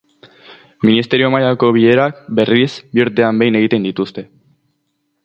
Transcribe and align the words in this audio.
Ministerio 0.89 1.27
mailako 1.35 1.69
bilerak, 1.75 2.23
berriz, 2.39 2.67
bi 2.95 3.05
urtean 3.05 3.43
behin 3.43 3.59
egiten 3.61 3.87
dituzte. 3.89 4.25